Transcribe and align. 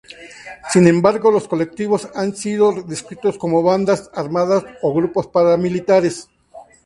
Sin 0.73 0.87
embargo, 0.87 1.29
los 1.29 1.47
colectivos 1.47 2.09
han 2.15 2.35
sido 2.35 2.71
descritos 2.71 3.37
como 3.37 3.61
bandas 3.61 4.09
armadas 4.15 4.63
o 4.81 4.95
grupos 4.95 5.27
paramilitares. 5.27 6.27